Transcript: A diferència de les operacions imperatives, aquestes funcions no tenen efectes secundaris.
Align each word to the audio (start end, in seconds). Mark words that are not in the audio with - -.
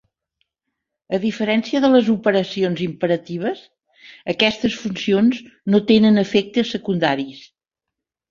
A 1.17 1.17
diferència 1.25 1.81
de 1.83 1.89
les 1.95 2.07
operacions 2.13 2.81
imperatives, 2.85 3.61
aquestes 4.35 4.77
funcions 4.85 5.43
no 5.75 5.83
tenen 5.93 6.21
efectes 6.25 6.73
secundaris. 6.77 7.45